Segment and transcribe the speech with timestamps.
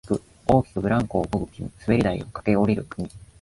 [0.47, 3.07] 大きくブランコをこぐ君、滑り台を駆け下りる君、